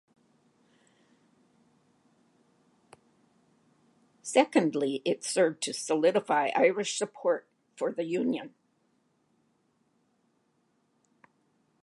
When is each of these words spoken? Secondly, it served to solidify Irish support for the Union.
Secondly, 4.23 5.03
it 5.05 5.23
served 5.23 5.61
to 5.61 5.73
solidify 5.73 6.49
Irish 6.55 6.97
support 6.97 7.47
for 7.77 7.91
the 7.91 8.03
Union. 8.05 8.55